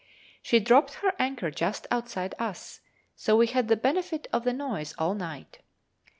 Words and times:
She 0.41 0.59
dropped 0.59 0.95
her 1.03 1.13
anchor 1.19 1.51
just 1.51 1.85
outside 1.91 2.33
us, 2.39 2.81
so 3.15 3.37
we 3.37 3.45
had 3.45 3.67
the 3.67 3.77
benefit 3.77 4.27
of 4.33 4.43
the 4.45 4.51
noise 4.53 4.95
all 4.97 5.13
night. 5.13 5.59